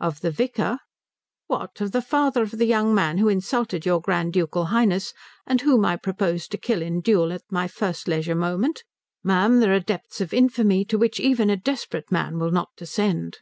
"Of 0.00 0.20
the 0.22 0.30
vicar? 0.30 0.78
What, 1.46 1.78
of 1.82 1.92
the 1.92 2.00
father 2.00 2.42
of 2.42 2.52
the 2.52 2.64
young 2.64 2.94
man 2.94 3.18
who 3.18 3.28
insulted 3.28 3.84
your 3.84 4.00
Grand 4.00 4.32
Ducal 4.32 4.64
Highness 4.72 5.12
and 5.46 5.60
whom 5.60 5.84
I 5.84 5.96
propose 5.96 6.48
to 6.48 6.56
kill 6.56 6.80
in 6.80 7.02
duel 7.02 7.36
my 7.50 7.68
first 7.68 8.08
leisure 8.08 8.34
moment? 8.34 8.82
Ma'am, 9.22 9.60
there 9.60 9.74
are 9.74 9.80
depths 9.80 10.22
of 10.22 10.32
infamy 10.32 10.86
to 10.86 10.96
which 10.96 11.20
even 11.20 11.50
a 11.50 11.56
desperate 11.58 12.10
man 12.10 12.38
will 12.38 12.50
not 12.50 12.70
descend." 12.78 13.40